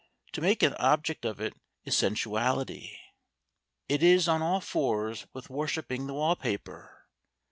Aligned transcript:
To 0.31 0.41
make 0.41 0.63
an 0.63 0.73
object 0.79 1.25
of 1.25 1.39
it 1.39 1.53
is 1.83 1.95
sensuality. 1.95 2.97
It 3.87 4.01
is 4.01 4.27
on 4.27 4.41
all 4.41 4.59
fours 4.59 5.27
with 5.31 5.51
worshipping 5.51 6.07
the 6.07 6.15
wallpaper. 6.15 7.07